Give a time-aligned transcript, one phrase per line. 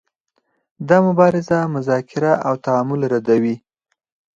[0.87, 3.55] دا مبارزه مذاکره او تعامل ردوي.